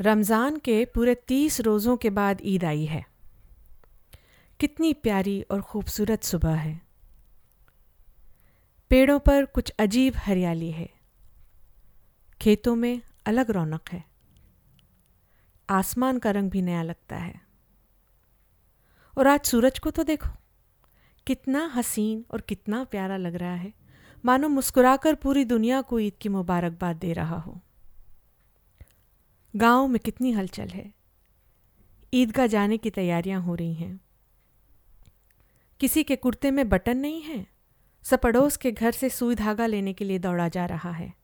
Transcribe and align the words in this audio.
रमज़ान 0.00 0.56
के 0.56 0.84
पूरे 0.84 1.14
तीस 1.14 1.60
रोज़ों 1.60 1.96
के 1.96 2.10
बाद 2.10 2.38
ईद 2.42 2.64
आई 2.64 2.84
है। 2.84 3.06
कितनी 4.60 4.92
प्यारी 4.92 5.42
और 5.42 5.62
खूबसूरत 5.62 6.22
सुबह 6.22 6.54
है। 6.54 6.80
पेड़ों 8.90 9.18
पर 9.18 9.44
कुछ 9.44 9.70
अजीब 9.70 10.14
हरियाली 10.16 10.70
है। 10.70 10.88
खेतों 12.40 12.76
में 12.76 13.00
अलग 13.26 13.50
रौनक 13.50 13.88
है। 13.92 14.04
आसमान 15.70 16.18
का 16.18 16.30
रंग 16.30 16.50
भी 16.50 16.62
नया 16.62 16.82
लगता 16.82 17.16
है। 17.16 17.40
और 19.18 19.26
आज 19.26 19.40
सूरज 19.40 19.78
को 19.78 19.90
तो 19.90 20.02
देखो, 20.02 20.30
कितना 21.26 21.66
हसीन 21.74 22.24
और 22.30 22.40
कितना 22.40 22.84
प्यारा 22.84 23.16
लग 23.16 23.34
रहा 23.34 23.54
है। 23.54 23.72
मानो 24.24 24.48
मुस्कुराकर 24.48 25.14
पूरी 25.14 25.44
दुनिया 25.44 25.80
को 25.82 25.98
ईद 25.98 26.12
की 26.20 26.28
मुबारकबाद 26.28 26.96
दे 26.96 27.12
रहा 27.12 27.38
हो। 27.38 27.60
गाँव 29.56 29.88
में 29.88 30.00
कितनी 30.00 30.32
हलचल 30.32 30.68
है। 30.68 30.92
ईदगाह 32.14 32.46
जाने 32.46 32.78
की 32.78 32.90
तैयारियाँ 32.90 33.42
हो 33.42 33.54
रही 33.54 33.74
हैं। 33.74 34.00
किसी 35.80 36.04
के 36.04 36.16
कुर्ते 36.16 36.50
में 36.50 36.68
बटन 36.68 36.96
नहीं 36.96 37.22
है। 37.22 37.46
सब 38.02 38.20
पड़ोस 38.20 38.56
के 38.56 38.72
घर 38.72 38.92
से 38.92 39.10
सुई 39.10 39.34
धागा 39.34 39.66
लेने 39.66 39.92
के 39.92 40.04
लिए 40.04 40.18
दौड़ा 40.18 40.48
जा 40.48 40.66
रहा 40.66 40.90
है। 40.90 41.14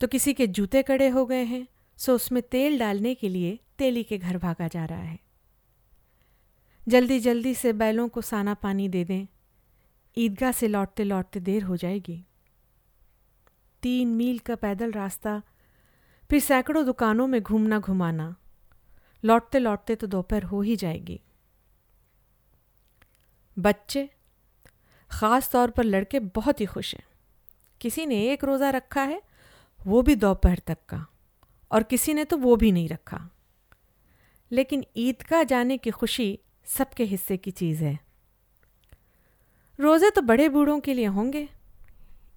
तो 0.00 0.06
किसी 0.06 0.34
के 0.34 0.46
जूते 0.46 0.82
कड़े 0.82 1.08
हो 1.08 1.26
गए 1.26 1.42
हैं, 1.42 1.68
सो 1.96 2.14
उसमें 2.14 2.42
तेल 2.42 2.78
डालने 2.78 3.14
के 3.14 3.28
लिए 3.28 3.58
तेली 3.78 4.04
के 4.04 4.18
घर 4.18 4.38
भागा 4.38 4.68
जा 4.68 4.84
रहा 4.84 5.02
है। 5.02 5.18
जल्दी 6.88 7.20
जल्दी 7.20 7.54
से 7.54 7.72
बैलों 7.72 8.08
को 8.08 8.20
साना 8.20 8.54
पानी 8.54 8.88
दे 8.88 9.04
दें। 9.04 9.26
ईदगाह 10.18 10.52
से 10.52 10.68
लौटते 10.68 11.04
लौटते 11.04 11.40
देर 11.40 11.62
हो 11.62 11.76
जाएगी। 11.76 12.24
तीन 13.82 14.08
मील 14.08 14.38
का 14.38 14.54
पैदल 14.54 14.92
रास्ता 14.92 15.42
फिर 16.32 16.40
सैकड़ों 16.40 16.86
दुकानों 16.86 17.26
में 17.26 17.42
घूमना 17.42 17.78
घुमाना। 17.78 18.36
लौटते 19.24 19.58
लौटते 19.58 19.94
तो 19.94 20.06
दोपहर 20.06 20.42
हो 20.42 20.60
ही 20.62 20.76
जाएगी। 20.76 21.20
बच्चे, 23.58 24.10
ख़ास 25.10 25.52
तौर 25.52 25.70
पर 25.70 25.84
लड़के 25.84 26.20
बहुत 26.20 26.60
ही 26.60 26.66
खुश 26.66 26.94
हैं। 26.94 27.04
किसी 27.80 28.06
ने 28.06 28.32
एक 28.32 28.44
रोज़ा 28.44 28.70
रखा 28.70 29.02
है, 29.02 29.22
वो 29.86 30.02
भी 30.02 30.14
दोपहर 30.14 30.58
तक 30.66 30.78
का, 30.88 31.06
और 31.70 31.82
किसी 31.82 32.14
ने 32.14 32.24
तो 32.24 32.36
वो 32.36 32.56
भी 32.56 32.72
नहीं 32.72 32.88
रखा। 32.88 33.30
लेकिन 34.50 34.84
ईद 34.96 35.22
का 35.22 35.42
जाने 35.42 35.78
की 35.78 35.90
खुशी 35.90 36.38
सबके 36.64 37.04
हिस्से 37.04 37.36
की 37.36 37.50
चीज़ 37.50 37.84
है। 37.84 37.98
रोज़े 39.80 40.10
तो 40.10 40.22
बड़े 40.22 40.48
बूढ़ों 40.48 40.80
के 40.80 40.94
लिए 40.94 41.06
होंगे, 41.06 41.48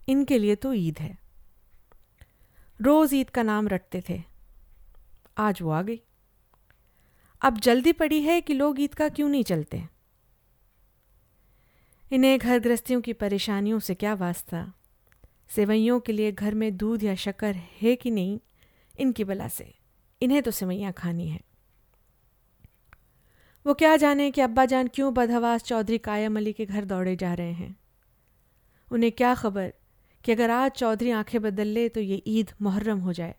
इनके 0.08 0.40
लिए 0.40 0.56
तो 0.56 0.74
ईद 0.74 1.00
है। 1.00 1.25
रोज़ 2.82 3.16
ईद 3.16 3.30
का 3.30 3.44
नाम 3.44 3.68
रटते 3.68 4.04
थे। 4.10 4.24
आज 5.38 5.62
वो 5.62 5.70
आ 5.70 5.82
गई। 5.82 6.02
अब 7.42 7.58
जल्दी 7.58 7.94
पड़ी 7.94 8.22
है 8.22 8.42
कि 8.42 8.54
लोग 8.54 8.80
ईद 8.80 8.94
का 8.94 9.10
क्यों 9.10 9.30
नहीं 9.30 9.44
चलते? 9.44 9.84
इन्हें 12.12 12.40
घर 12.40 12.60
गृहस्थियों 12.60 13.02
की 13.02 13.14
परेशानियों 13.14 13.80
से 13.80 13.96
क्या 13.96 14.14
वास्ता? 14.14 14.74
सेवैयों 15.50 16.00
के 16.00 16.12
लिए 16.12 16.32
घर 16.32 16.54
में 16.54 16.78
दूध 16.78 17.04
या 17.04 17.16
शक्कर 17.16 17.56
है 17.56 17.96
कि 17.96 18.12
नहीं? 18.12 18.40
इनकी 19.00 19.24
बला 19.24 19.48
से। 19.48 19.76
इन्हें 20.22 20.44
तो 20.44 20.52
सेवैयाँ 20.52 20.94
खानी 20.94 21.28
है। 21.28 21.42
वो 23.66 23.74
क्या 23.74 23.96
जाने 23.96 24.32
कि 24.32 24.42
अब्बा 24.42 24.66
जान 24.66 24.88
क्यों 24.88 25.14
बदहवास 25.14 25.64
चौधरी 25.64 25.98
कायम 25.98 26.38
अली 26.38 26.54
के 26.54 26.66
घर 26.66 26.86
दौड़े 26.86 27.16
जा 27.16 27.34
रहे 27.34 27.52
हैं? 27.52 27.80
उन्हें 28.92 29.12
क्या 29.12 29.36
खबर 29.36 29.74
कि 30.26 30.32
अगर 30.32 30.50
आज 30.50 30.72
चौधरी 30.72 31.12
आँखें 31.12 31.42
बदल 31.42 31.68
ले 31.68 31.90
तो 31.90 32.00
ये 32.00 32.24
ईद 32.28 32.52
मुहर्रम 32.62 33.00
हो 33.00 33.14
जाए। 33.14 33.36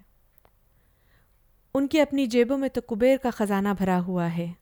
उनकी 1.74 1.98
अपनी 1.98 2.26
जेबों 2.26 2.56
में 2.56 2.70
तो 2.70 2.80
कुबेर 2.80 3.18
का 3.18 3.30
ख़जाना 3.30 3.74
भरा 3.74 3.96
हुआ 3.96 4.26
है। 4.26 4.56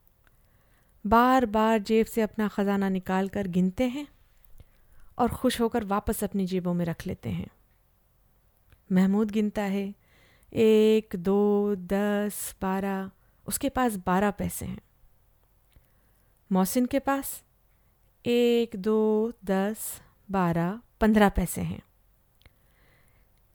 बार 1.06 1.46
बार 1.46 1.78
जेब 1.78 2.06
से 2.06 2.22
अपना 2.22 2.48
ख़जाना 2.48 2.88
निकाल 2.88 3.28
कर 3.28 3.46
गिनते 3.46 3.84
हैं 3.84 4.08
और 5.18 5.28
खुश 5.28 5.60
होकर 5.60 5.84
वापस 5.84 6.24
अपनी 6.24 6.46
जेबों 6.46 6.74
में 6.74 6.84
रख 6.84 7.06
लेते 7.06 7.28
हैं। 7.28 7.48
महमूद 8.92 9.30
गिनता 9.30 9.62
है, 9.62 9.94
एक, 10.52 11.16
दो, 11.16 11.74
दस, 11.74 12.56
बारह, 12.62 13.10
उसके 13.46 13.68
पास 13.68 13.96
बारह 13.96 14.30
पैसे 14.30 14.66
हैं। 14.66 14.80
मोहसिन 16.52 16.86
के 16.86 16.98
पास 16.98 17.42
एक, 18.26 18.76
दो, 18.76 19.32
दस, 19.44 20.02
बारह, 20.30 20.80
पंद्रह 21.00 21.28
पैसे 21.28 21.60
हैं। 21.60 21.82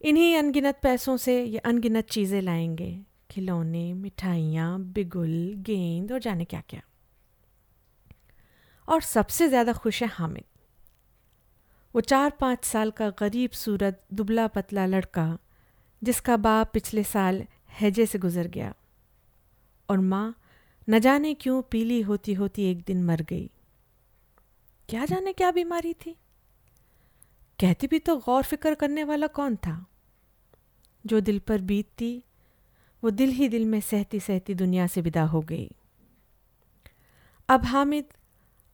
इन्हीं 0.01 0.37
अनगिनत 0.37 0.79
पैसों 0.83 1.17
से 1.17 1.43
ये 1.43 1.57
अनगिनत 1.57 2.05
चीज़ें 2.05 2.41
लाएँगे। 2.41 2.99
खिलौने, 3.31 3.93
मिठाइयाँ, 3.93 4.79
बिगुल, 4.79 5.53
गेंद 5.57 6.11
और 6.11 6.19
जाने 6.19 6.45
क्या 6.45 6.61
क्या 6.69 6.81
और 8.87 9.01
सबसे 9.01 9.47
ज़्यादा 9.49 9.73
खुश 9.73 10.01
है 10.03 10.07
हामिद। 10.07 10.43
वो 11.95 12.01
चार 12.01 12.29
पाँच 12.29 12.63
साल 12.65 12.91
का 12.91 13.09
गरीब 13.09 13.51
सूरत, 13.51 14.03
दुबला 14.13 14.47
पतला 14.47 14.85
लड़का, 14.85 15.37
जिसका 16.03 16.37
बाप 16.37 16.71
पिछले 16.73 17.03
साल 17.03 17.45
हैजे 17.81 18.05
से 18.05 18.19
गुज़र 18.19 18.47
गया। 18.47 18.73
और 19.89 19.99
माँ, 19.99 20.35
न 20.89 20.99
जाने 20.99 21.33
क्यों 21.33 21.61
पीली 21.61 22.01
होती 22.01 22.33
होती 22.33 22.71
एक 22.71 22.83
दिन 22.87 23.03
मर 23.03 23.21
गई। 23.21 23.49
क्या 24.89 25.05
जाने 25.05 25.33
क्या 25.33 25.51
बीमारी 25.51 25.93
थी? 25.93 26.15
कहती 27.59 27.87
भी 27.87 27.99
तो 27.99 28.17
गौर 28.17 28.43
फ़िक्र 28.43 28.75
करने 28.75 29.03
वाला 29.03 29.27
कौन 29.27 29.55
था? 29.55 29.85
जो 31.05 31.19
दिल 31.19 31.39
पर 31.39 31.61
बीतती, 31.61 32.23
वो 33.03 33.09
दिल 33.09 33.29
ही 33.29 33.49
दिल 33.49 33.65
में 33.65 33.81
सहती 33.81 34.19
सहती 34.19 34.53
दुनिया 34.53 34.87
से 34.87 35.01
विदा 35.01 35.23
हो 35.23 35.41
गई। 35.41 35.71
अब 37.49 37.65
हामिद 37.65 38.05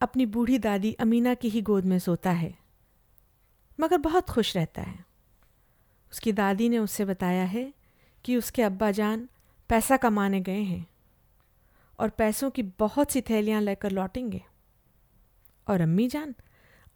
अपनी 0.01 0.25
बूढ़ी 0.25 0.59
दादी 0.59 0.93
अमीना 0.93 1.33
की 1.33 1.49
ही 1.49 1.61
गोद 1.61 1.85
में 1.85 1.99
सोता 1.99 2.31
है, 2.31 2.57
मगर 3.79 3.97
बहुत 3.97 4.29
खुश 4.29 4.55
रहता 4.57 4.81
है। 4.81 5.05
उसकी 6.11 6.31
दादी 6.31 6.69
ने 6.69 6.77
उससे 6.77 7.05
बताया 7.05 7.43
है 7.43 7.73
कि 8.25 8.37
उसके 8.37 8.61
अब्बा 8.61 8.91
जान 8.91 9.29
पैसा 9.69 9.97
कमाने 9.97 10.41
गए 10.41 10.61
हैं 10.61 10.87
और 11.99 12.09
पैसों 12.09 12.49
की 12.51 12.63
बहुत 12.63 13.11
सी 13.11 13.21
थैलियाँ 13.21 13.61
लेकर 13.61 13.91
लौटेंगे। 13.91 14.43
और 15.67 15.81
अम्मी 15.81 16.07
जान 16.07 16.35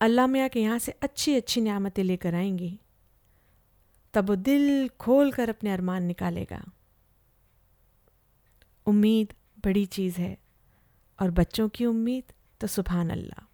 अल्लाह 0.02 0.28
मियाँ 0.28 0.50
के 0.50 0.62
यहाँ 0.62 0.80
से 0.80 0.92
अच्छी 1.02 1.36
अच्छी 1.36 1.62
नियामतें 1.62 2.04
लेकर 2.04 2.36
आएँगी। 2.36 2.80
तब 4.14 4.30
वो 4.30 4.36
दिल 4.36 4.88
खोल 5.00 5.32
कर 5.32 5.50
अपने 5.50 5.72
अरमान 5.72 6.04
निकालेगा। 6.04 6.64
उम्मीद 8.86 9.34
बड़ी 9.66 9.86
चीज़ 9.88 10.22
है 10.22 10.38
और 11.20 11.32
बच्चों 11.32 11.68
की 11.70 11.86
उम्मीद 11.86 12.34
तो 12.62 12.68
सुबहान 12.68 13.10
अल्लाह 13.10 13.46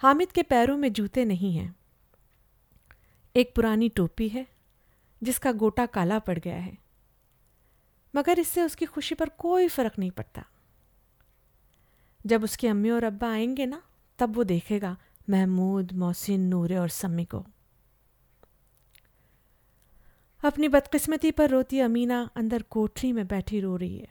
हामिद 0.00 0.32
के 0.32 0.42
पैरों 0.42 0.76
में 0.76 0.92
जूते 0.92 1.24
नहीं 1.24 1.54
हैं। 1.56 1.74
एक 3.34 3.54
पुरानी 3.54 3.88
टोपी 3.88 4.28
है 4.28 4.46
जिसका 5.22 5.52
गोटा 5.52 5.86
काला 5.86 6.18
पड़ 6.18 6.38
गया 6.38 6.56
है। 6.56 6.76
मगर 8.14 8.38
इससे 8.38 8.62
उसकी 8.62 8.86
खुशी 8.86 9.14
पर 9.14 9.28
कोई 9.38 9.68
फ़र्क 9.68 9.98
नहीं 9.98 10.10
पड़ता। 10.10 10.44
जब 12.26 12.44
उसकी 12.44 12.66
अम्मी 12.66 12.90
और 12.90 13.04
अब्बा 13.04 13.32
आएँगे 13.32 13.66
ना, 13.66 13.82
तब 14.18 14.36
वो 14.36 14.44
देखेगा 14.44 14.96
महमूद, 15.30 15.92
मोहसिन, 15.92 16.40
नूरे 16.40 16.76
और 16.76 16.88
सम्मी 16.88 17.24
को। 17.24 17.46
अपनी 20.44 20.68
बदकिस्मती 20.68 21.30
पर 21.30 21.50
रोती 21.50 21.80
अमीना 21.80 22.30
अंदर 22.36 22.62
कोठरी 22.62 23.12
में 23.12 23.26
बैठी 23.26 23.60
रो 23.60 23.76
रही 23.76 23.98
है। 23.98 24.08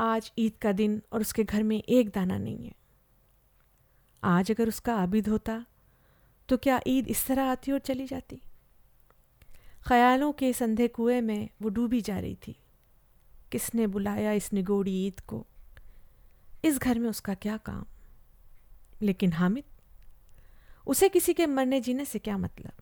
आज 0.00 0.32
ईद 0.38 0.52
का 0.62 0.72
दिन 0.72 1.02
और 1.12 1.20
उसके 1.20 1.44
घर 1.44 1.62
में 1.62 1.82
एक 1.88 2.08
दाना 2.08 2.38
नहीं 2.38 2.66
है। 2.66 2.74
आज 4.24 4.50
अगर 4.50 4.68
उसका 4.68 4.96
आबिद 4.96 5.28
होता 5.28 5.66
तो 6.48 6.56
क्या 6.56 6.80
ईद 6.86 7.08
इस 7.08 7.26
तरह 7.26 7.44
आती 7.44 7.72
और 7.72 7.78
चली 7.78 8.06
जाती? 8.06 8.42
ख्यालों 9.88 10.32
के 10.32 10.52
संधे 10.52 10.88
कुएँ 10.88 11.20
में 11.20 11.48
वो 11.62 11.68
डूबी 11.68 12.00
जा 12.00 12.18
रही 12.18 12.34
थी। 12.34 12.56
किसने 13.52 13.86
बुलाया 13.86 14.32
इस 14.32 14.52
निगोड़ी 14.52 15.06
ईद 15.06 15.20
को? 15.20 15.46
इस 16.64 16.78
घर 16.78 16.98
में 16.98 17.08
उसका 17.10 17.34
क्या 17.34 17.56
काम? 17.56 17.84
लेकिन 19.02 19.32
हामिद, 19.32 19.64
उसे 20.86 21.08
किसी 21.08 21.34
के 21.34 21.46
मरने 21.46 21.80
जीने 21.80 22.04
से 22.04 22.18
क्या 22.18 22.36
मतलब? 22.38 22.72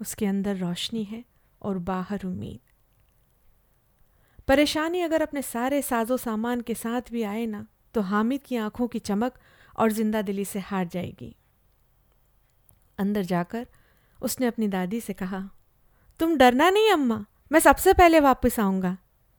उसके 0.00 0.26
अंदर 0.26 0.56
रोशनी 0.56 1.04
है 1.04 1.24
और 1.62 1.78
बाहर 1.78 2.24
उम्मीद। 2.24 2.60
परेशानी 4.48 5.00
अगर 5.00 5.22
अपने 5.22 5.42
सारे 5.42 5.80
साजो 5.82 6.16
सामान 6.16 6.60
के 6.60 6.74
साथ 6.74 7.10
भी 7.10 7.22
आए 7.22 7.46
ना 7.46 7.66
तो 7.94 8.00
हामिद 8.02 8.40
की 8.42 8.56
आँखों 8.56 8.86
की 8.88 8.98
चमक 8.98 9.38
और 9.78 9.92
ज़िंदा 9.92 10.22
दिली 10.22 10.44
से 10.44 10.58
हार 10.58 10.86
जाएगी। 10.88 11.34
अंदर 12.98 13.22
जाकर 13.22 13.66
उसने 14.20 14.46
अपनी 14.46 14.68
दादी 14.68 15.00
से 15.00 15.12
कहा, 15.12 15.42
तुम 16.20 16.36
डरना 16.36 16.68
नहीं 16.70 16.90
अम्मा, 16.90 17.24
मैं 17.52 17.60
सबसे 17.60 17.92
पहले 17.94 18.20
वापस 18.20 18.58
आऊँगा। 18.60 18.96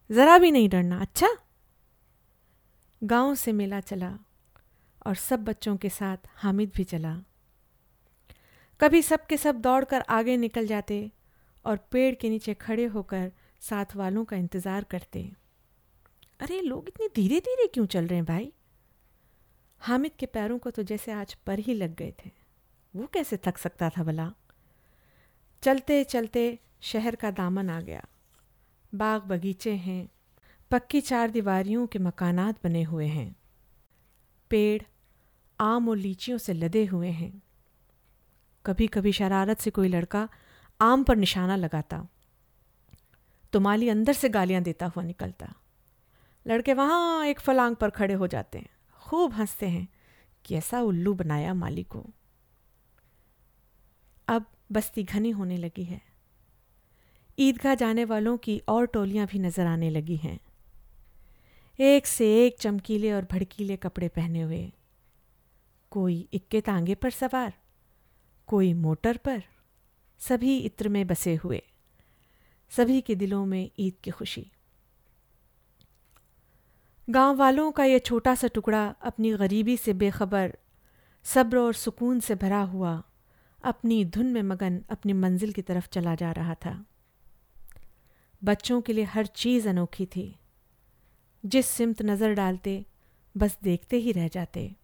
ज़रा 0.09 0.37
भी 0.37 0.51
नहीं 0.51 0.69
डरना 0.69 0.99
अच्छा? 0.99 1.27
गाँव 3.03 3.35
से 3.35 3.51
मेला 3.51 3.79
चला 3.79 4.17
और 5.05 5.15
सब 5.15 5.43
बच्चों 5.43 5.77
के 5.77 5.89
साथ 5.89 6.17
हामिद 6.35 6.71
भी 6.75 6.83
चला। 6.83 7.17
कभी 8.79 9.01
सब 9.01 9.25
के 9.25 9.37
सब 9.37 9.61
दौड़कर 9.61 10.01
आगे 10.01 10.37
निकल 10.37 10.67
जाते 10.67 11.11
और 11.65 11.77
पेड़ 11.77 12.15
के 12.15 12.29
नीचे 12.29 12.53
खड़े 12.53 12.85
होकर 12.85 13.31
साथ 13.59 13.95
वालों 13.95 14.25
का 14.25 14.35
इंतज़ार 14.35 14.83
करते। 14.83 15.31
अरे, 16.39 16.61
लोग 16.61 16.87
इतने 16.87 17.07
धीरे 17.15 17.39
धीरे 17.39 17.67
क्यों 17.67 17.85
चल 17.85 18.07
रहे 18.07 18.15
हैं 18.15 18.25
भाई? 18.25 18.53
हामिद 19.79 20.11
के 20.19 20.25
पैरों 20.25 20.57
को 20.57 20.71
तो 20.71 20.83
जैसे 20.83 21.11
आज 21.11 21.33
पर 21.33 21.59
ही 21.59 21.73
लग 21.73 21.95
गए 21.95 22.13
थे। 22.25 22.31
वो 22.95 23.07
कैसे 23.07 23.37
थक 23.37 23.57
सकता 23.57 23.89
था 23.89 24.03
भला? 24.03 24.33
चलते 25.63 26.03
चलते 26.03 26.59
शहर 26.81 27.15
का 27.15 27.31
दामन 27.31 27.69
आ 27.69 27.81
गया। 27.81 28.05
बाग 28.95 29.21
बगीचे 29.21 29.71
हैं 29.71 30.09
पक्की 30.71 31.01
चार 31.01 31.31
दीवारियों 31.31 31.87
के 31.87 31.99
मकानात 31.99 32.63
बने 32.63 32.83
हुए 32.83 33.05
हैं। 33.05 33.35
पेड़, 34.49 34.81
आम 35.59 35.89
और 35.89 35.97
लीचियों 35.97 36.37
से 36.37 36.53
लदे 36.53 36.85
हुए 36.85 37.07
हैं। 37.07 37.41
कभी 38.65 38.87
कभी 38.87 39.11
शरारत 39.11 39.59
से 39.59 39.69
कोई 39.69 39.87
लड़का 39.87 40.29
आम 40.81 41.03
पर 41.03 41.15
निशाना 41.15 41.55
लगाता। 41.55 42.07
तो 43.53 43.59
माली 43.59 43.89
अंदर 43.89 44.13
से 44.13 44.29
गालियाँ 44.29 44.61
देता 44.61 44.85
हुआ 44.85 45.03
निकलता। 45.03 45.53
लड़के 46.47 46.73
वहाँ 46.73 47.25
एक 47.25 47.39
फलांग 47.39 47.75
पर 47.75 47.89
खड़े 47.89 48.13
हो 48.13 48.27
जाते 48.27 48.57
हैं। 48.57 48.69
खूब 48.93 49.33
हँसते 49.33 49.65
हैं 49.65 49.87
कि 50.45 50.55
ऐसा 50.55 50.81
उल्लू 50.81 51.13
बनाया 51.13 51.53
माली 51.53 51.83
को। 51.83 52.05
अब 54.27 54.45
बस्ती 54.71 55.03
घनी 55.03 55.29
होने 55.29 55.57
लगी 55.57 55.83
है। 55.83 56.01
ईदगाह 57.39 57.75
जाने 57.75 58.05
वालों 58.05 58.37
की 58.37 58.61
और 58.67 58.85
टोलियाँ 58.85 59.27
भी 59.27 59.39
नज़र 59.39 59.65
आने 59.65 59.89
लगी 59.89 60.15
हैं। 60.15 60.39
एक 61.79 62.07
से 62.07 62.45
एक 62.45 62.59
चमकीले 62.59 63.11
और 63.13 63.27
भड़कीले 63.31 63.77
कपड़े 63.77 64.07
पहने 64.07 64.41
हुए। 64.41 64.71
कोई 65.91 66.29
इक्के 66.33 66.61
तांगे 66.61 66.95
पर 66.95 67.09
सवार, 67.09 67.53
कोई 68.47 68.73
मोटर 68.73 69.17
पर, 69.17 69.43
सभी 70.19 70.57
इत्र 70.57 70.89
में 70.89 71.07
बसे 71.07 71.35
हुए, 71.35 71.61
सभी 72.69 73.01
के 73.01 73.15
दिलों 73.15 73.45
में 73.45 73.71
ईद 73.79 73.93
की 74.03 74.11
खुशी। 74.11 74.51
गाँव 77.09 77.35
वालों 77.35 77.71
का 77.71 77.83
यह 77.83 77.99
छोटा 77.99 78.35
सा 78.35 78.47
टुकड़ा 78.47 78.87
अपनी 78.87 79.33
गरीबी 79.33 79.77
से 79.77 79.93
बेखबर, 79.93 80.57
सब्र 81.23 81.57
और 81.57 81.73
सुकून 81.73 82.19
से 82.19 82.35
भरा 82.35 82.61
हुआ, 82.61 83.03
अपनी 83.63 84.05
धुन 84.05 84.25
में 84.25 84.41
मगन 84.41 84.83
अपनी 84.89 85.13
मंजिल 85.13 85.53
की 85.53 85.61
तरफ़ 85.61 85.87
चला 85.87 86.15
जा 86.15 86.31
रहा 86.31 86.53
था। 86.53 86.85
बच्चों 88.43 88.81
के 88.81 88.93
लिए 88.93 89.03
हर 89.03 89.25
चीज़ 89.25 89.69
अनोखी 89.69 90.05
थी। 90.05 90.39
जिस 91.45 91.67
सिमत 91.67 92.01
नज़र 92.01 92.33
डालते, 92.33 92.85
बस 93.37 93.57
देखते 93.63 93.97
ही 93.97 94.11
रह 94.11 94.27
जाते। 94.27 94.75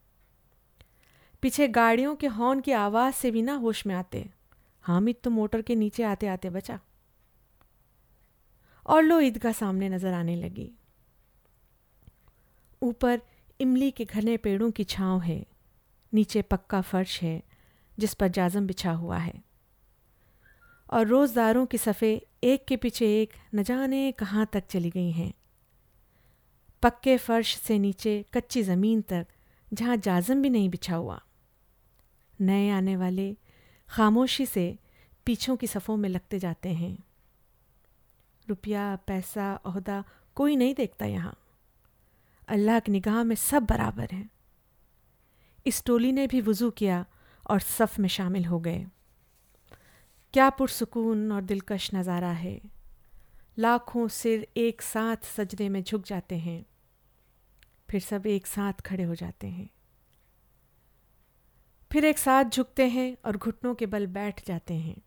पीछे 1.41 1.67
गाड़ियों 1.67 2.15
के 2.15 2.27
हॉर्न 2.27 2.61
की 2.61 2.71
आवाज़ 2.71 3.13
से 3.13 3.31
भी 3.31 3.41
ना 3.41 3.53
होश 3.53 3.85
में 3.87 3.95
आते। 3.95 4.29
हामिद 4.81 5.15
तो 5.23 5.29
मोटर 5.29 5.61
के 5.61 5.75
नीचे 5.75 6.03
आते 6.03 6.27
आते 6.27 6.49
बचा। 6.49 6.79
और 8.85 9.03
लो 9.03 9.19
ईदगाह 9.19 9.51
सामने 9.51 9.89
नज़र 9.89 10.13
आने 10.13 10.35
लगी। 10.35 10.71
ऊपर 12.81 13.21
इमली 13.59 13.91
के 13.91 14.05
घने 14.05 14.37
पेड़ों 14.37 14.71
की 14.71 14.83
छांव 14.83 15.21
है। 15.21 15.45
नीचे 16.13 16.41
पक्का 16.41 16.81
फर्श 16.81 17.21
है, 17.21 17.43
जिस 17.99 18.13
पर 18.13 18.27
जाजम 18.27 18.67
बिछा 18.67 18.91
हुआ 18.91 19.17
है। 19.17 19.43
और 20.89 21.07
रोज़दारों 21.07 21.65
की 21.65 21.77
सफ़े 21.77 22.27
एक 22.43 22.65
के 22.65 22.77
पीछे 22.77 23.21
एक, 23.21 23.33
न 23.55 23.63
जाने 23.63 24.11
कहाँ 24.11 24.49
तक 24.53 24.67
चली 24.67 24.89
गई 24.89 25.11
हैं। 25.11 25.33
पक्के 26.83 27.17
फर्श 27.17 27.57
से 27.57 27.79
नीचे 27.79 28.25
कच्ची 28.33 28.63
ज़मीन 28.63 29.01
तक, 29.01 29.27
जहाँ 29.73 29.97
जाजम 29.97 30.41
भी 30.41 30.49
नहीं 30.49 30.69
बिछा 30.69 30.95
हुआ। 30.95 31.21
नए 32.41 32.69
आने 32.69 32.95
वाले 32.95 33.37
खामोशी 33.89 34.45
से 34.45 34.77
पीछों 35.25 35.55
की 35.55 35.67
सफ़ों 35.67 35.97
में 35.97 36.09
लगते 36.09 36.39
जाते 36.39 36.69
हैं। 36.69 37.03
रुपया, 38.49 38.95
पैसा, 39.07 39.53
अहदा 39.65 40.03
कोई 40.35 40.55
नहीं 40.55 40.75
देखता 40.75 41.05
यहाँ। 41.05 41.37
अल्लाह 42.47 42.79
की 42.79 42.91
निगाह 42.91 43.23
में 43.23 43.35
सब 43.35 43.65
बराबर 43.65 44.07
हैं। 44.11 44.29
इस 45.65 45.83
टोली 45.85 46.11
ने 46.11 46.27
भी 46.27 46.41
वज़ू 46.41 46.69
किया 46.71 47.05
और 47.49 47.59
सफ़ 47.59 48.01
में 48.01 48.09
शामिल 48.09 48.45
हो 48.45 48.59
गए। 48.59 48.85
क्या 50.33 50.49
पुरसकून 50.49 51.31
और 51.31 51.41
दिलकश 51.41 51.89
नज़ारा 51.93 52.31
है। 52.31 52.61
लाखों 53.59 54.07
सिर 54.07 54.47
एक 54.57 54.81
साथ 54.81 55.25
सजदे 55.25 55.69
में 55.69 55.83
झुक 55.83 56.03
जाते 56.03 56.35
हैं। 56.35 56.65
फिर 57.93 58.01
सब 58.01 58.25
एक 58.25 58.47
साथ 58.47 58.73
खड़े 58.73 59.03
हो 59.03 59.15
जाते 59.15 59.47
हैं। 59.47 59.69
फिर 61.91 62.05
एक 62.05 62.17
साथ 62.17 62.45
झुकते 62.45 62.87
हैं 62.89 63.17
और 63.25 63.37
घुटनों 63.37 63.75
के 63.75 63.85
बल 63.85 64.07
बैठ 64.07 64.45
जाते 64.47 64.73
हैं। 64.73 65.01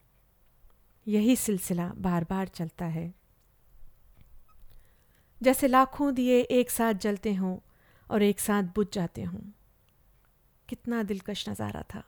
यही 1.09 1.37
सिलसिला 1.37 1.93
बार 1.97 2.25
बार 2.25 2.49
चलता 2.49 2.85
है। 2.85 3.15
जैसे 5.43 5.69
लाखों 5.69 6.15
दिए 6.15 6.41
एक 6.41 6.71
साथ 6.71 6.94
जलते 6.94 7.35
हों 7.35 7.59
और 8.11 8.23
एक 8.23 8.41
साथ 8.41 8.62
बुझ 8.62 8.87
जाते 8.93 9.23
हों। 9.23 9.41
कितना 10.69 11.03
दिलकश 11.03 11.49
नज़ारा 11.49 11.83
था। 11.83 12.05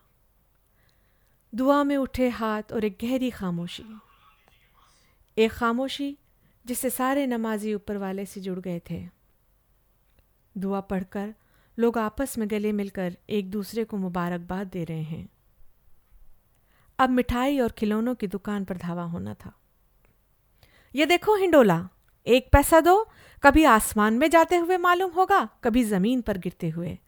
दुआ 1.54 1.82
में 1.84 1.96
उठे 1.96 2.28
हाथ 2.28 2.62
और 2.72 2.84
एक 2.84 2.98
गहरी 3.00 3.30
खामोशी। 3.30 4.00
एक 5.38 5.52
खामोशी 5.52 6.19
जिससे 6.66 6.90
सारे 6.90 7.26
नमाजी 7.26 7.75
ऊपर 7.75 7.96
वाले 7.96 8.26
से 8.26 8.40
जुड़ 8.40 8.60
गए 8.60 8.80
थे। 8.90 9.17
दुआ 10.58 10.81
पढ़कर 10.81 11.34
लोग 11.78 11.99
आपस 11.99 12.38
में 12.38 12.50
गले 12.50 12.72
मिलकर 12.72 13.16
एक 13.31 13.50
दूसरे 13.50 13.84
को 13.84 13.96
मुबारकबाद 13.96 14.66
दे 14.66 14.84
रहे 14.84 15.02
हैं। 15.02 15.28
अब 16.99 17.10
मिठाई 17.10 17.58
और 17.58 17.70
खिलौनों 17.70 18.14
की 18.14 18.26
दुकान 18.26 18.64
पर 18.64 18.76
धावा 18.76 19.02
होना 19.02 19.34
था। 19.34 19.52
ये 20.94 21.06
देखो 21.06 21.37
हिंडोला, 21.37 21.88
एक 22.26 22.49
पैसा 22.52 22.81
दो, 22.81 23.08
कभी 23.43 23.64
आसमान 23.64 24.14
में 24.14 24.31
जाते 24.31 24.56
हुए 24.56 24.76
मालूम 24.76 25.10
होगा, 25.10 25.49
कभी 25.64 25.84
ज़मीन 25.84 26.20
पर 26.20 26.38
गिरते 26.38 26.69
हुए। 26.69 26.99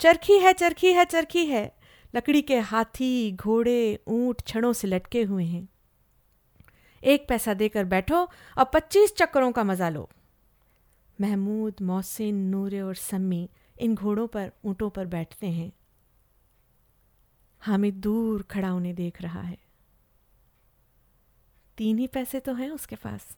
चरखी 0.00 0.38
है 0.38 0.52
चरखी 0.52 0.92
है 0.92 1.04
चरखी 1.04 1.46
है। 1.46 1.76
लकड़ी 2.14 2.42
के 2.42 2.58
हाथी, 2.58 3.32
घोड़े, 3.32 3.98
ऊँट 4.08 4.42
छड़ों 4.46 4.72
से 4.72 4.88
लटके 4.88 5.22
हुए 5.22 5.44
हैं। 5.44 5.68
एक 7.02 7.28
पैसा 7.28 7.54
देकर 7.54 7.84
बैठो 7.84 8.22
और 8.58 8.64
पच्चीस 8.64 9.14
चक्करों 9.16 9.52
का 9.52 9.64
मज़ा 9.64 9.88
लो। 9.88 10.08
महमूद, 11.20 11.74
मोहसिन, 11.82 12.36
नूरे 12.36 12.80
और 12.80 12.94
सम्मी 12.94 13.48
इन 13.80 13.94
घोड़ों 13.94 14.26
पर, 14.26 14.52
ऊँटों 14.64 14.90
पर 14.90 15.06
बैठते 15.06 15.46
हैं। 15.46 15.72
हामिद 17.60 17.94
दूर 17.94 18.42
खड़ा 18.42 18.72
उन्हें 18.74 18.94
देख 18.94 19.22
रहा 19.22 19.40
है। 19.40 19.58
तीन 21.78 21.98
ही 21.98 22.06
पैसे 22.06 22.40
तो 22.40 22.54
हैं 22.54 22.70
उसके 22.70 22.96
पास। 22.96 23.36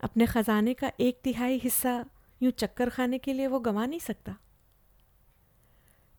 अपने 0.00 0.26
ख़जाने 0.26 0.74
का 0.74 0.92
एक 1.00 1.20
तिहाई 1.24 1.58
हिस्सा 1.58 2.04
यूँ 2.42 2.52
चक्कर 2.52 2.90
खाने 2.90 3.18
के 3.18 3.32
लिए 3.32 3.46
वो 3.46 3.60
गंवा 3.60 3.86
नहीं 3.86 4.00
सकता। 4.00 4.36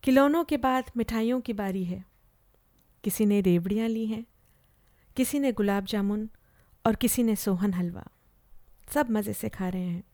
खिलौनों 0.04 0.44
के 0.44 0.56
बाद 0.56 0.90
मिठाइयों 0.96 1.40
की 1.40 1.52
बारी 1.52 1.84
है। 1.84 2.04
किसी 3.04 3.26
ने 3.26 3.40
रेवड़ियाँ 3.40 3.88
ली 3.88 4.06
हैं, 4.06 4.24
किसी 5.16 5.38
ने 5.38 5.52
गुलाब 5.52 5.84
जामुन 5.84 6.28
और 6.86 6.94
किसी 6.94 7.22
ने 7.22 7.36
सोहन 7.36 7.74
हलवा। 7.74 8.06
सब 8.88 9.10
मज़े 9.10 9.32
से 9.32 9.48
खा 9.48 9.68
रहे 9.68 9.82
हैं। 9.82 10.04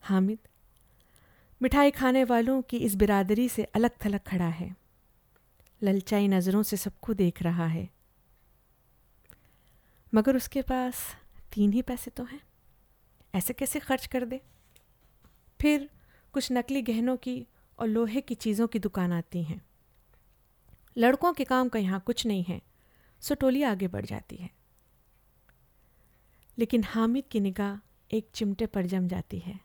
हामिद, 0.00 0.38
मिठाई 1.62 1.90
खाने 1.90 2.24
वालों 2.24 2.62
की 2.62 2.76
इस 2.76 2.94
बिरादरी 2.94 3.48
से 3.48 3.64
अलग 3.64 3.90
थलग 4.04 4.20
खड़ा 4.20 4.48
है। 4.48 4.76
ललचाई 5.82 6.28
नज़रों 6.28 6.62
से 6.62 6.76
सबको 6.76 7.14
देख 7.14 7.42
रहा 7.42 7.66
है। 7.66 7.88
मगर 10.14 10.36
उसके 10.36 10.62
पास 10.62 11.16
तीन 11.52 11.72
ही 11.72 11.82
पैसे 11.82 12.10
तो 12.10 12.24
हैं। 12.24 12.40
ऐसे 13.34 13.52
कैसे 13.52 13.80
खर्च 13.80 14.06
कर 14.06 14.24
दे? 14.24 14.40
फिर 15.60 15.90
कुछ 16.32 16.48
नकली 16.52 16.82
गहनों 16.82 17.16
की 17.16 17.46
और 17.78 17.88
लोहे 17.88 18.20
की 18.20 18.34
चीज़ों 18.34 18.66
की 18.66 18.78
दुकान 18.78 19.12
आती 19.12 19.42
हैं। 19.42 19.66
लड़कों 20.96 21.32
के 21.32 21.44
काम 21.44 21.68
का 21.68 21.78
यहाँ 21.78 22.00
कुछ 22.00 22.26
नहीं 22.26 22.44
है, 22.44 22.62
सो 23.20 23.34
टोली 23.34 23.62
आगे 23.62 23.88
बढ़ 23.88 24.06
जाती 24.06 24.36
है। 24.36 24.50
लेकिन 26.58 26.84
हामिद 26.84 27.24
की 27.30 27.40
निगाह 27.40 28.16
एक 28.16 28.28
चिमटे 28.34 28.66
पर 28.66 28.86
जम 28.86 29.08
जाती 29.08 29.38
है। 29.38 29.60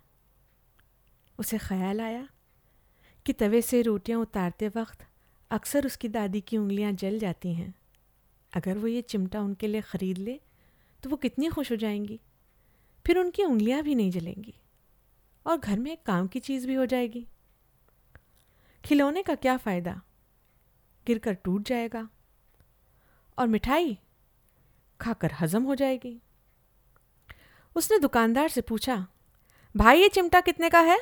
उसे 1.40 1.58
ख्याल 1.58 2.02
आया 2.02 2.28
कि 3.26 3.34
तवे 3.34 3.62
से 3.62 3.82
रोटियाँ 3.82 4.20
उतारते 4.20 4.68
वक्त 4.68 5.06
अक्सर 5.52 5.86
उसकी 5.86 6.10
दादी 6.10 6.42
की 6.42 6.58
उंगलियाँ 6.58 6.92
जल 6.92 7.20
जाती 7.20 7.54
हैं। 7.54 7.74
अगर 8.54 8.78
वो 8.78 8.88
ये 8.88 9.02
चिमटा 9.02 9.42
उनके 9.42 9.68
लिए 9.68 9.82
ख़रीद 9.82 10.18
ले 10.18 10.40
तो 11.04 11.10
वो 11.10 11.18
कितनी 11.18 11.48
खुश 11.48 11.72
हो 11.72 11.76
जाएँगी। 11.76 12.20
फिर 13.06 13.18
उनकी 13.18 13.44
उंगलियाँ 13.44 13.84
भी 13.84 13.96
नहीं 13.96 14.12
जलेंगी 14.12 14.54
और 15.46 15.58
घर 15.58 15.80
में 15.80 15.92
एक 15.92 16.04
काम 16.04 16.28
की 16.28 16.40
चीज़ 16.40 16.68
भी 16.68 16.74
हो 16.74 16.86
जाएगी। 16.86 17.28
खिलौने 18.86 19.24
का 19.24 19.36
क्या 19.36 19.58
फ़ायदा? 19.58 20.02
गिरकर 21.08 21.34
टूट 21.34 21.64
जाएगा। 21.64 22.10
और 23.38 23.48
मिठाई? 23.48 23.98
खाकर 25.00 25.32
हजम 25.40 25.64
हो 25.64 25.76
जाएगी। 25.76 26.23
उसने 27.76 28.00
दुकानदार 28.00 28.50
से 28.50 28.62
पूछा, 28.62 29.08
भाई, 29.78 30.02
ये 30.02 30.10
चिमटा 30.10 30.42
कितने 30.42 30.70
का 30.70 30.80
है? 30.80 31.00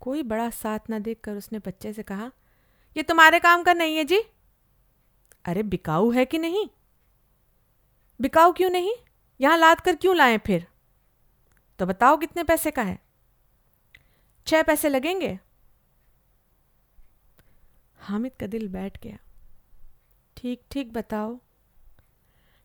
कोई 0.00 0.22
बड़ा 0.22 0.50
साथ 0.50 0.78
ना 0.90 0.98
देखकर 0.98 1.36
उसने 1.36 1.58
बच्चे 1.58 1.92
से 1.92 2.02
कहा, 2.02 2.30
ये 2.96 3.02
तुम्हारे 3.02 3.38
काम 3.38 3.62
का 3.62 3.72
नहीं 3.72 3.96
है 3.96 4.04
जी। 4.04 4.22
अरे, 5.44 5.62
बिकाऊ 5.62 6.10
है 6.10 6.24
कि 6.24 6.38
नहीं? 6.38 6.68
बिकाऊ 8.20 8.52
क्यों 8.52 8.70
नहीं? 8.70 8.92
यहाँ 9.40 9.58
लाद 9.58 9.80
कर 9.80 9.96
क्यों 9.96 10.16
लाए 10.16 10.38
फिर? 10.38 10.66
तो 11.78 11.86
बताओ 11.86 12.16
कितने 12.16 12.42
पैसे 12.42 12.70
का 12.70 12.82
है? 12.82 12.98
छह 14.46 14.62
पैसे 14.62 14.88
लगेंगे? 14.88 15.38
हामिद 17.98 18.32
का 18.40 18.46
दिल 18.46 18.68
बैठ 18.68 19.02
गया। 19.02 19.18
ठीक 20.36 20.62
ठीक 20.70 20.92
बताओ। 20.92 21.40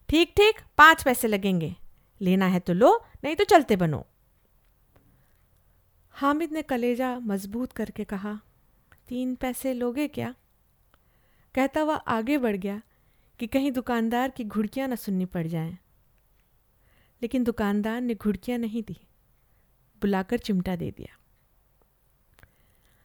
ठीक 0.09 0.33
ठीक, 0.37 0.59
पाँच 0.77 1.03
पैसे 1.03 1.27
लगेंगे। 1.27 1.75
लेना 2.21 2.45
है 2.45 2.59
तो 2.59 2.73
लो, 2.73 3.05
नहीं 3.23 3.35
तो 3.35 3.43
चलते 3.43 3.75
बनो। 3.75 4.05
हामिद 6.11 6.51
ने 6.51 6.61
कलेजा 6.61 7.19
मज़बूत 7.19 7.71
करके 7.71 8.03
कहा, 8.03 8.39
तीन 9.07 9.35
पैसे 9.35 9.73
लोगे 9.73 10.07
क्या? 10.07 10.35
कहता 11.55 11.81
हुआ 11.81 11.95
आगे 11.95 12.37
बढ़ 12.37 12.55
गया 12.55 12.81
कि 13.39 13.47
कहीं 13.47 13.71
दुकानदार 13.71 14.29
की 14.29 14.43
घुड़कियाँ 14.43 14.87
न 14.87 14.95
सुननी 14.95 15.25
पड़ 15.25 15.47
जाएँ। 15.47 15.77
लेकिन 17.21 17.43
दुकानदार 17.43 18.01
ने 18.01 18.15
घुड़कियाँ 18.15 18.59
नहीं 18.59 18.83
दी, 18.83 18.97
बुलाकर 20.01 20.37
चिमटा 20.37 20.75
दे 20.75 20.91
दिया। 20.91 21.17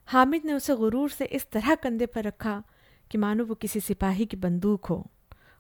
हामिद 0.09 0.45
ने 0.45 0.53
उसे 0.53 0.77
गुरूर 0.77 1.11
से 1.11 1.25
इस 1.25 1.51
तरह 1.51 1.75
कंधे 1.75 2.07
पर 2.07 2.25
रखा 2.25 2.63
कि 3.11 3.19
मानो 3.19 3.45
वो 3.45 3.55
किसी 3.55 3.81
सिपाही 3.81 4.27
की 4.27 4.37
बंदूक 4.37 4.87
हो 4.87 5.11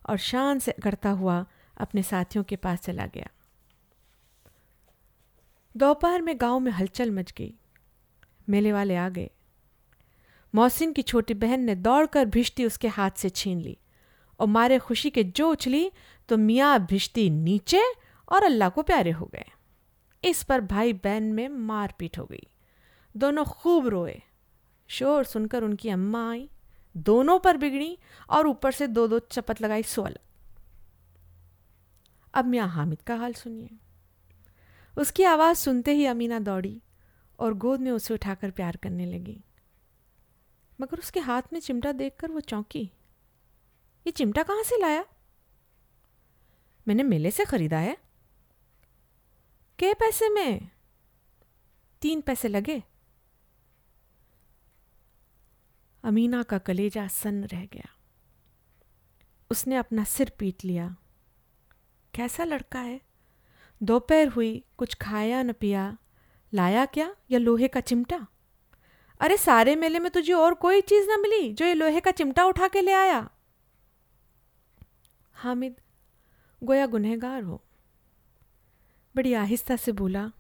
और 0.09 0.17
शान 0.17 0.59
से 0.59 0.73
करता 0.73 1.11
हुआ 1.11 1.47
अपने 1.77 2.03
साथियों 2.03 2.45
के 2.45 2.57
पास 2.57 2.81
चला 2.81 3.07
गया। 3.07 3.29
दोपहर 5.77 6.23
में 6.23 6.41
गाँव 6.41 6.59
में 6.61 6.73
हलचल 6.73 7.11
मच 7.11 7.33
गई। 7.33 7.55
मेले 8.49 8.73
वाले 8.73 8.97
आ 8.97 9.09
गए। 9.09 9.31
मोहसिन 10.55 10.93
की 10.93 11.03
छोटी 11.03 11.35
बहन 11.35 11.61
ने 11.61 11.75
दौड़कर 11.75 12.25
भिश्ती 12.25 12.65
उसके 12.65 12.89
हाथ 12.89 13.11
से 13.11 13.29
छीन 13.29 13.61
ली 13.61 13.79
और 14.41 14.47
मारे 14.47 14.79
खुशी 14.79 15.11
के 15.11 15.25
जो 15.25 15.51
उछली 15.51 15.91
तो 16.29 16.37
मियाँ 16.37 16.87
भिश्ती 16.87 17.31
नीचे 17.31 17.83
और 18.29 18.45
अल्लाह 18.45 18.69
को 18.69 18.83
प्यारे 18.83 19.11
हो 19.11 19.27
गए। 19.27 19.45
इस 20.25 20.43
पर 20.43 20.61
भाई 20.61 20.93
बहन 20.93 21.23
में 21.23 21.49
मारपीट 21.49 22.19
हो 22.19 22.25
गई। 22.25 22.47
दोनों 23.17 23.45
खूब 23.45 23.87
रोए। 23.87 24.23
शोर 24.89 25.25
सुनकर 25.25 25.63
उनकी 25.63 25.89
अम्मा 25.89 26.31
आई। 26.31 26.51
दोनों 26.97 27.39
पर 27.39 27.57
बिगड़ी 27.57 27.99
और 28.31 28.47
ऊपर 28.47 28.73
से 28.73 28.87
दो 28.87 29.09
दो 29.09 29.19
चपत 29.19 29.61
लगाई 29.63 29.83
सोल 29.83 30.17
अब 32.35 32.45
मियाँ 32.45 32.69
हामिद 32.69 33.03
का 33.03 33.17
हाल 33.17 33.33
सुनिए। 33.33 33.69
उसकी 34.97 35.23
आवाज़ 35.23 35.57
सुनते 35.57 35.93
ही 35.93 36.07
अमीना 36.07 36.39
दौड़ी 36.39 36.83
और 37.39 37.55
गोद 37.55 37.81
में 37.81 37.91
उसे 37.91 38.15
उठाकर 38.15 38.51
प्यार 38.51 38.77
करने 38.77 39.07
लगी। 39.07 39.45
मगर 40.81 40.99
उसके 40.99 41.21
हाथ 41.21 41.43
में 41.53 41.61
चिमटा 41.61 41.93
देखकर 41.93 42.31
वो 42.31 42.41
चौंकी। 42.41 42.91
ये 44.07 44.11
चिमटा 44.11 44.43
कहाँ 44.43 44.63
से 44.63 44.81
लाया? 44.81 45.05
मैंने 46.89 47.03
मेले 47.03 47.31
से 47.31 47.45
खरीदा 47.45 47.79
है। 47.79 47.99
के 49.79 49.95
पैसे 49.95 50.29
में? 50.29 50.71
तीन 52.01 52.21
पैसे 52.21 52.49
लगे। 52.49 52.83
अमीना 56.05 56.43
का 56.43 56.59
कलेजा 56.59 57.09
सन्न 57.09 57.45
रह 57.45 57.67
गया। 57.67 57.97
उसने 59.51 59.77
अपना 59.77 60.05
सिर 60.05 60.33
पीट 60.39 60.65
लिया। 60.65 60.97
कैसा 62.15 62.45
लड़का 62.45 62.81
है? 62.81 63.01
दोपहर 63.83 64.29
हुई, 64.29 64.65
कुछ 64.77 64.95
खाया 64.95 65.43
न 65.43 65.53
पिया। 65.53 65.97
लाया 66.55 66.87
क्या? 66.87 67.17
या 67.31 67.39
लोहे 67.39 67.69
का 67.69 67.81
चिमटा? 67.81 68.27
अरे 69.21 69.37
सारे 69.37 69.77
मेले 69.77 69.99
में 69.99 70.11
तुझे 70.11 70.33
और 70.33 70.55
कोई 70.55 70.81
चीज़ 70.81 71.09
ना 71.09 71.17
मिली 71.17 71.53
जो 71.53 71.65
ये 71.65 71.75
लोहे 71.75 72.01
का 72.01 72.11
चिमटा 72.11 72.45
उठा 72.45 72.69
के 72.69 72.81
ले 72.81 72.93
आया? 72.93 73.31
हामिद 75.33 75.77
गोया 76.63 76.87
गुनहगार 76.87 77.43
हो। 77.43 77.63
बड़ी 79.17 79.35
आहिस्ता 79.35 79.77
से 79.77 79.93
बोला, 79.93 80.33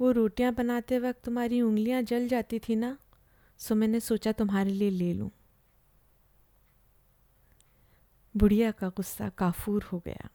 वो 0.00 0.10
रोटियाँ 0.10 0.52
बनाते 0.54 0.98
वक्त 0.98 1.24
तुम्हारी 1.24 1.62
उंगलियाँ 1.62 2.02
जल 2.02 2.28
जाती 2.28 2.58
थी 2.58 2.76
ना, 2.76 2.98
सो 3.58 3.74
मैंने 3.74 4.00
सोचा 4.00 4.32
तुम्हारे 4.32 4.70
लिए 4.70 4.90
ले 4.90 5.12
लूँ। 5.12 5.30
बुढ़िया 8.36 8.70
का 8.70 8.88
गुस्सा 8.88 9.28
काफूर 9.28 9.82
हो 9.82 9.98
गया। 9.98 10.28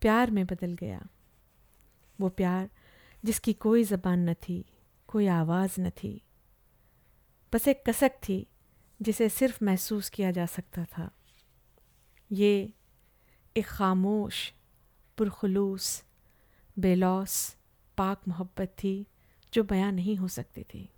प्यार 0.00 0.30
में 0.30 0.46
बदल 0.46 0.72
गया। 0.72 1.06
वो 2.20 2.28
प्यार 2.28 2.70
जिसकी 3.24 3.52
कोई 3.52 3.84
जबान 3.84 4.28
न 4.30 4.34
थी, 4.34 4.64
कोई 5.08 5.26
आवाज़ 5.26 5.80
न 5.80 5.90
थी, 5.90 6.22
बस 7.52 7.68
एक 7.68 7.82
कसक 7.86 8.12
थी 8.28 8.46
जिसे 9.02 9.28
सिर्फ़ 9.28 9.64
महसूस 9.64 10.08
किया 10.08 10.30
जा 10.30 10.46
सकता 10.46 10.84
था। 10.84 11.10
ये 12.32 12.72
एक 13.56 13.66
खामोश, 13.66 14.52
पुरखलूस, 15.18 16.04
बेलौस, 16.78 17.56
पाक 17.96 18.28
मोहब्बत 18.28 18.76
थी 18.82 19.06
जो 19.52 19.64
बयां 19.64 19.92
नहीं 19.92 20.16
हो 20.16 20.28
सकती 20.28 20.62
थी। 20.62 20.88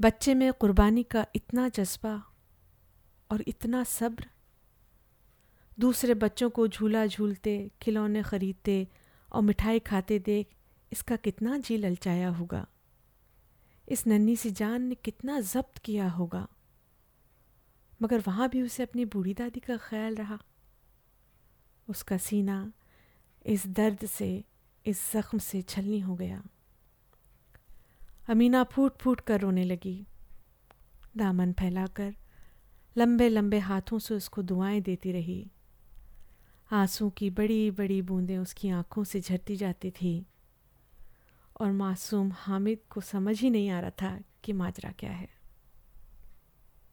बच्चे 0.00 0.34
में 0.34 0.52
कुर्बानी 0.52 1.02
का 1.02 1.26
इतना 1.34 1.68
जज्बा 1.68 2.14
और 3.30 3.44
इतना 3.48 3.84
सब्र 3.84 4.30
दूसरे 5.80 6.14
बच्चों 6.14 6.50
को 6.50 6.68
झूला 6.68 7.06
झूलते, 7.06 7.70
खिलौने 7.82 8.22
खरीदते 8.22 8.88
और 9.32 9.42
मिठाई 9.42 9.78
खाते 9.78 10.18
देख 10.18 10.46
इसका 10.92 11.16
कितना 11.16 11.58
जी 11.58 11.76
ललचाया 11.76 12.28
होगा। 12.28 12.66
इस 13.88 14.06
नन्ही 14.06 14.36
सी 14.36 14.50
जान 14.50 14.82
ने 14.82 14.94
कितना 14.94 15.40
जब्त 15.40 15.78
किया 15.78 16.08
होगा। 16.08 16.48
मगर 18.02 18.20
वहाँ 18.20 18.48
भी 18.48 18.62
उसे 18.62 18.82
अपनी 18.82 19.04
बूढ़ी 19.04 19.34
दादी 19.34 19.60
का 19.60 19.76
ख्याल 19.76 20.14
रहा। 20.14 20.38
उसका 21.88 22.16
सीना 22.16 22.72
इस 23.46 23.66
दर्द 23.66 24.06
से, 24.06 24.44
इस 24.86 25.12
जख्म 25.12 25.38
से 25.38 25.62
छलनी 25.62 26.00
हो 26.00 26.14
गया। 26.14 26.42
अमीना 28.28 28.64
फूट 28.64 28.98
फूट 28.98 29.20
कर 29.20 29.40
रोने 29.40 29.64
लगी। 29.64 30.06
दामन 31.16 31.52
फैलाकर 31.52 32.14
लंबे 32.96 33.28
लंबे 33.28 33.58
हाथों 33.58 33.98
से 33.98 34.14
उसको 34.14 34.42
दुआएँ 34.42 34.80
देती 34.80 35.12
रही। 35.12 35.50
आँसू 36.72 37.10
की 37.10 37.30
बड़ी 37.30 37.70
बड़ी 37.70 38.02
बूंदें 38.02 38.38
उसकी 38.38 38.68
आँखों 38.68 39.04
से 39.04 39.20
झरती 39.20 39.56
जाती 39.56 39.90
थी। 39.90 40.26
और 41.60 41.72
मासूम 41.72 42.32
हामिद 42.34 42.78
को 42.90 43.00
समझ 43.00 43.40
ही 43.40 43.50
नहीं 43.50 43.70
आ 43.70 43.80
रहा 43.80 43.90
था 43.90 44.20
कि 44.44 44.52
माजरा 44.52 44.90
क्या 44.90 45.10
है। 45.10 45.33